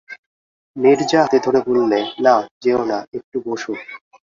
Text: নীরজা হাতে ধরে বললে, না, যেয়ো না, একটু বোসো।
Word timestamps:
নীরজা 0.75 1.19
হাতে 1.23 1.37
ধরে 1.39 1.59
বললে, 1.67 1.99
না, 2.19 2.35
যেয়ো 2.61 2.83
না, 2.85 2.97
একটু 3.13 3.37
বোসো। 3.45 3.73